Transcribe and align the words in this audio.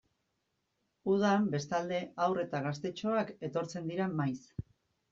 Udan, 1.15 1.45
bestalde, 1.57 2.01
haur 2.25 2.41
eta 2.47 2.65
gaztetxoak 2.67 3.33
etortzen 3.51 3.95
dira 3.95 4.13
maiz. 4.21 4.39